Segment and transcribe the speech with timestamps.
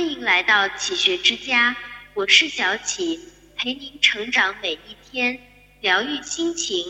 [0.00, 1.76] 欢迎来到启学之家，
[2.14, 3.20] 我是小启，
[3.54, 5.38] 陪您成长每一天，
[5.82, 6.86] 疗愈心情，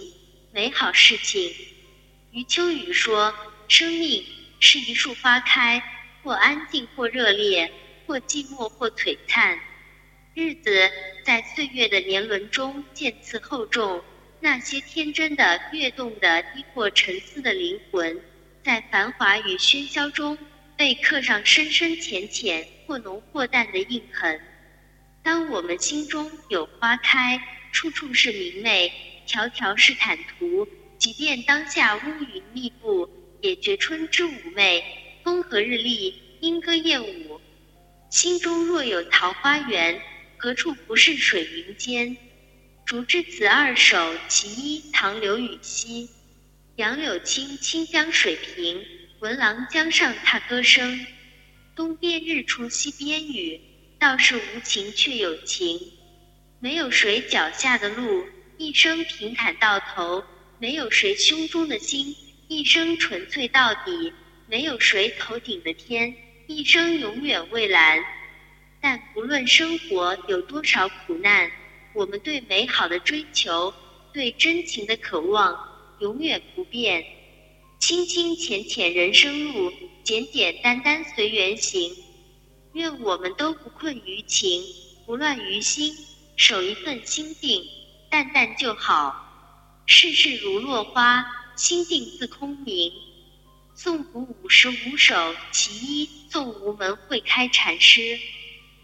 [0.53, 1.53] 美好事情。
[2.31, 3.35] 余秋雨说
[3.67, 4.25] ：“生命
[4.61, 5.83] 是一束花开，
[6.23, 7.69] 或安静，或热烈，
[8.07, 9.59] 或寂寞，或璀璨。
[10.35, 10.89] 日子
[11.25, 14.05] 在岁月的年轮中渐次厚重，
[14.39, 18.21] 那些天真的、跃动的、亦或沉思的灵魂，
[18.63, 20.39] 在繁华与喧嚣中。”
[20.81, 24.41] 被刻上深深浅浅、或浓或淡的印痕。
[25.23, 27.39] 当我们心中有花开，
[27.71, 28.91] 处处是明媚，
[29.27, 30.67] 条条是坦途。
[30.97, 32.01] 即便当下乌
[32.33, 33.07] 云密布，
[33.43, 34.83] 也觉春之妩媚。
[35.23, 37.39] 风和日丽，莺歌燕舞。
[38.09, 40.01] 心中若有桃花源，
[40.39, 42.17] 何处不是水云间？
[42.87, 46.09] 竹枝词二首其一，唐刘禹锡。
[46.77, 48.83] 杨柳青，清江水平。
[49.21, 51.07] 闻郎江上踏歌声，
[51.77, 53.61] 东边日出西边雨，
[53.99, 55.79] 道是无晴却有晴。
[56.59, 58.25] 没有谁脚下的路
[58.57, 60.25] 一生平坦到头，
[60.59, 62.17] 没有谁胸中的心
[62.49, 64.11] 一生纯粹到底，
[64.47, 66.15] 没有谁头顶的天
[66.47, 68.03] 一生永远蔚蓝。
[68.81, 71.51] 但不论生活有多少苦难，
[71.93, 73.75] 我们对美好的追求，
[74.15, 75.55] 对真情的渴望，
[75.99, 77.05] 永远不变。
[77.81, 79.73] 清清浅浅人生路，
[80.05, 81.97] 简简单单随缘行。
[82.75, 84.63] 愿我们都不困于情，
[85.07, 85.97] 不乱于心，
[86.37, 87.65] 守一份心定，
[88.11, 89.83] 淡淡就好。
[89.87, 91.25] 世事如落花，
[91.57, 92.93] 心定自空明。
[93.75, 98.21] 宋古五十五首其一，宋无门会开禅师。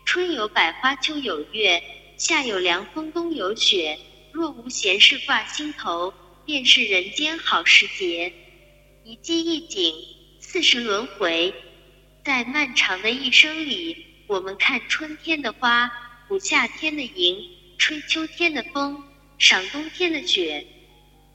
[0.06, 1.82] 春有百花，秋有月，
[2.16, 3.98] 夏有凉风，冬有雪。
[4.32, 6.12] 若无闲事挂心头，
[6.46, 8.32] 便是人间好时节。
[9.08, 9.94] 一季一景，
[10.40, 11.54] 四时轮回，
[12.24, 15.88] 在漫长的一生里，我们看春天的花，
[16.26, 17.38] 捕夏天的萤，
[17.78, 19.00] 吹秋天的风，
[19.38, 20.66] 赏冬天的雪。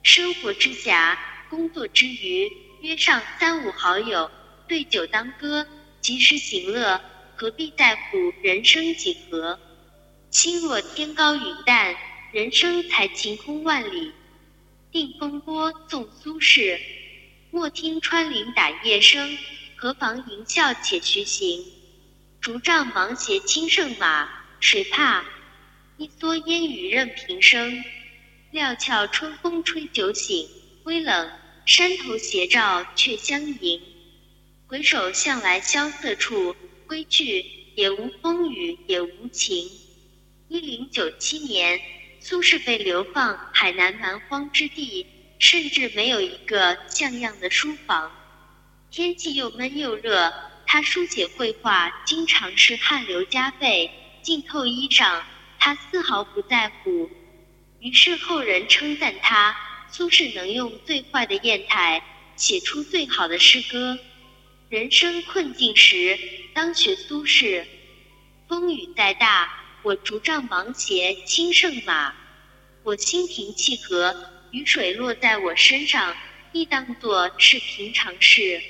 [0.02, 1.16] 生活之暇，
[1.48, 2.52] 工作之余，
[2.82, 4.30] 约上三五好友，
[4.68, 5.66] 对酒当歌，
[6.02, 7.00] 及时行乐，
[7.36, 9.58] 何必在乎人生几何？
[10.30, 11.96] 心若天高云淡，
[12.32, 14.12] 人生才晴空万里。
[14.90, 16.78] 定风波，纵苏轼。
[17.54, 19.36] 莫听穿林打叶声，
[19.76, 21.62] 何妨吟啸且徐行。
[22.40, 24.26] 竹杖芒鞋轻胜马，
[24.58, 25.22] 谁怕？
[25.98, 27.84] 一蓑烟雨任平生。
[28.52, 30.48] 料峭春风吹酒醒，
[30.84, 31.30] 微冷，
[31.66, 33.82] 山头斜照却相迎。
[34.66, 37.44] 回首向来萧瑟处，归去，
[37.76, 39.68] 也无风雨也无晴。
[40.48, 41.78] 一零九七年，
[42.18, 45.06] 苏轼被流放海南蛮荒之地。
[45.42, 48.12] 甚至没有一个像样的书房，
[48.92, 50.32] 天气又闷又热，
[50.64, 53.90] 他书写绘画经常是汗流浃背，
[54.22, 55.20] 浸透衣裳，
[55.58, 57.10] 他丝毫不在乎。
[57.80, 59.56] 于是后人称赞他：
[59.90, 62.00] 苏轼能用最坏的砚台
[62.36, 63.98] 写出最好的诗歌。
[64.68, 66.16] 人生困境时，
[66.54, 67.66] 当学苏轼。
[68.48, 72.14] 风雨再大，我竹杖芒鞋轻胜马。
[72.84, 74.14] 我心平气和。
[74.52, 76.14] 雨水落在我身上，
[76.52, 78.62] 亦当作是平常事。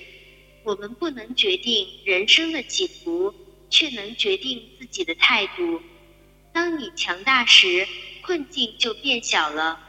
[0.62, 3.34] 我们不能决定人生的起伏，
[3.69, 5.82] 却能决定自己的态度。
[6.53, 7.84] 当你强大时，
[8.25, 9.81] 困境就变小了。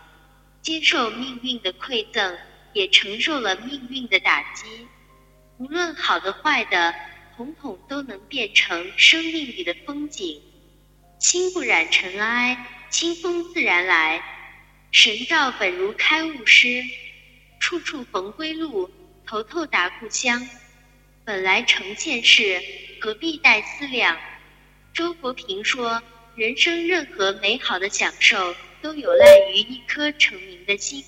[0.64, 2.40] 接受命运的馈赠，
[2.74, 4.88] 也承受了命运的打击。
[5.60, 6.96] 无论好的坏的，
[7.38, 10.42] 统统都能变成生命里的风景。
[11.20, 14.33] 心不染尘埃，清风自然来。
[14.94, 16.86] 神照本如开悟师，
[17.60, 18.92] 处处逢归路，
[19.26, 20.48] 头头达故乡。
[21.26, 22.62] 本来成现世，
[23.02, 24.16] 何必待思量？
[24.94, 26.00] 周国平说
[26.38, 31.04] ：“人生任何美好的享受，都有赖于一颗澄明的心。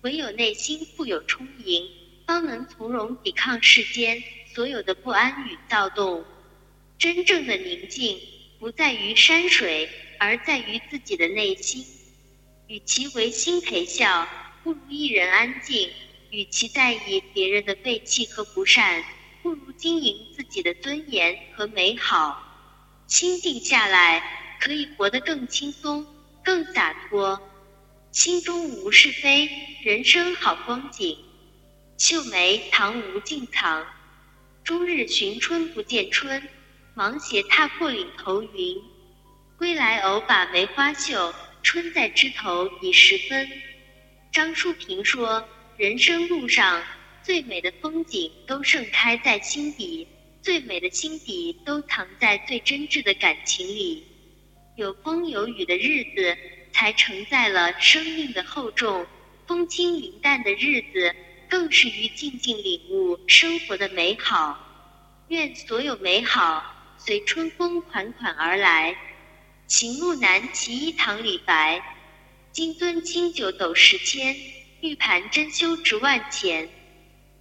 [0.00, 1.88] 唯有内心富有充盈，
[2.26, 4.20] 方能从容抵抗世间
[4.52, 6.24] 所有的不安与躁动。
[6.98, 8.20] 真正的宁静，
[8.58, 9.88] 不在于山水，
[10.18, 11.86] 而在于自己的内心。”
[12.70, 14.28] 与其违心陪笑，
[14.62, 15.88] 不如一人安静；
[16.30, 19.02] 与其在意别人的背弃和不善，
[19.42, 22.40] 不如经营自己的尊严和美好。
[23.08, 24.22] 心定下来，
[24.60, 26.06] 可以活得更轻松、
[26.44, 27.42] 更洒脱。
[28.12, 29.50] 心中无是非，
[29.82, 31.18] 人生好光景。
[31.98, 33.84] 秀梅，唐吴敬藏。
[34.62, 36.40] 终日寻春不见春，
[36.94, 38.80] 芒鞋踏破岭头云。
[39.58, 41.34] 归来偶把梅花嗅。
[41.62, 43.48] 春在枝头已十分。
[44.32, 45.46] 张淑平说
[45.76, 46.82] ：“人生路上
[47.22, 50.06] 最美的风景都盛开在心底，
[50.40, 54.04] 最美的心底都藏在最真挚的感情里。
[54.76, 56.36] 有风有雨的日子，
[56.72, 59.04] 才承载了生命的厚重；
[59.46, 61.14] 风轻云淡的日子，
[61.48, 64.66] 更是于静静领悟生活的美好。
[65.28, 68.96] 愿所有美好随春风款款而来。
[69.70, 71.80] 行路难，其一堂李白。
[72.50, 74.36] 金樽清酒斗十千，
[74.80, 76.68] 玉盘珍羞值万钱。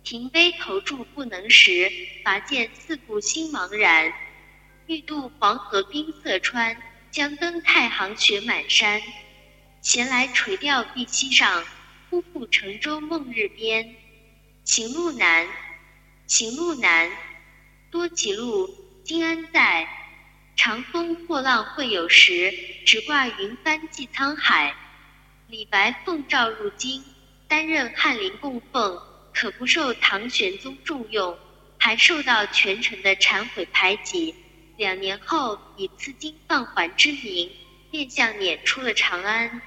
[0.04, 1.92] 停杯投箸不能食，
[2.24, 4.14] 拔剑四顾心茫然。
[4.86, 6.78] 欲渡黄河冰塞川，
[7.10, 9.02] 将登太行雪满山。
[9.82, 11.66] 闲来垂钓碧溪上，
[12.12, 13.96] 忽复乘舟梦日边。
[14.66, 15.48] 行路难，
[16.28, 17.12] 行路难，
[17.90, 18.70] 多歧路，
[19.04, 19.96] 今安在？
[20.62, 22.54] 长风破浪会有时，
[22.86, 24.76] 直挂云帆济沧海。
[25.48, 27.02] 李白奉诏入京，
[27.48, 29.02] 担任翰林供奉，
[29.34, 31.40] 可不受唐玄宗重用，
[31.78, 34.36] 还受到权臣的忏悔排挤。
[34.76, 37.50] 两年后，以赐金放还之名，
[37.90, 39.62] 变相撵出了长安。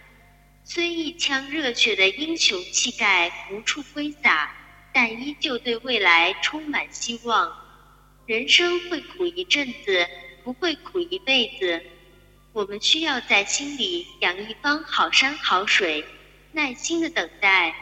[0.62, 4.54] 虽一腔热血的英雄气概无处挥洒，
[4.92, 7.50] 但依旧对未来充满希望。
[8.26, 10.06] 人生会苦一阵子，
[10.44, 11.82] 不会苦一辈子。
[12.52, 16.04] 我们需要在心里养一方好山好水，
[16.52, 17.74] 耐心的等待，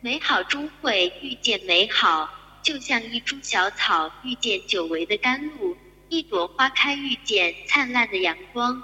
[0.00, 2.28] 美好终会遇见美好，
[2.62, 5.76] 就像一株小草遇见久违的甘露，
[6.08, 8.82] 一朵花开遇见灿烂的阳光。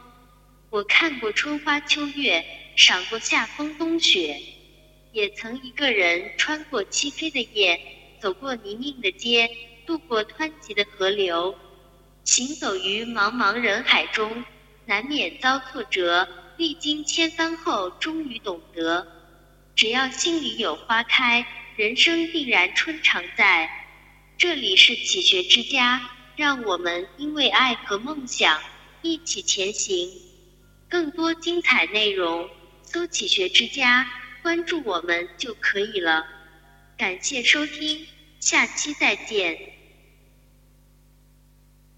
[0.69, 2.45] 我看过春花秋月，
[2.77, 4.39] 赏过夏风冬雪，
[5.13, 7.81] 也曾一个人穿过漆黑的夜，
[8.21, 9.49] 走过泥泞的街，
[9.87, 11.57] 渡过湍急的河流，
[12.25, 14.45] 行走于茫茫人海中。
[14.87, 16.29] 难免遭挫折，
[16.59, 19.07] 历经千帆后，终于懂得，
[19.75, 23.71] 只要心里有花开，人生定然春常在。
[24.37, 26.03] 这里是启学之家，
[26.37, 28.61] 让我们因为爱和梦想
[29.01, 30.11] 一起前行。
[30.87, 32.51] 更多精彩内容，
[32.83, 34.07] 搜“启学之家”，
[34.43, 36.27] 关注我们就可以了。
[36.99, 38.07] 感谢收听，
[38.39, 39.74] 下期再见。